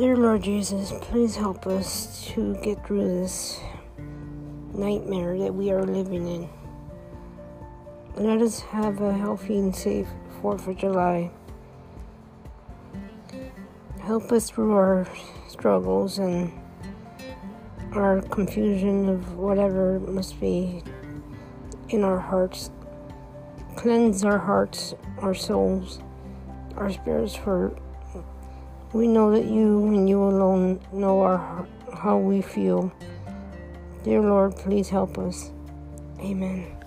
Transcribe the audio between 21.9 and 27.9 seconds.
in our hearts. Cleanse our hearts, our souls, our spirits, for